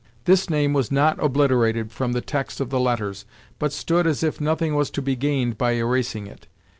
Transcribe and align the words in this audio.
This 0.25 0.49
name 0.49 0.73
was 0.73 0.91
not 0.91 1.23
obliterated 1.23 1.91
from 1.91 2.13
the 2.13 2.21
text 2.21 2.59
of 2.59 2.71
the 2.71 2.79
letters, 2.79 3.23
but 3.59 3.71
stood 3.71 4.07
as 4.07 4.23
if 4.23 4.41
nothing 4.41 4.73
was 4.73 4.89
to 4.89 4.99
be 4.99 5.15
gained 5.15 5.59
by 5.59 5.73
erasing 5.73 6.25
it. 6.25 6.47